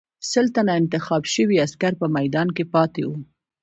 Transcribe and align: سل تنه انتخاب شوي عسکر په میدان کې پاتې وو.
سل 0.31 0.45
تنه 0.55 0.73
انتخاب 0.81 1.23
شوي 1.33 1.57
عسکر 1.65 1.93
په 2.01 2.07
میدان 2.15 2.47
کې 2.55 2.63
پاتې 2.73 3.01
وو. 3.07 3.15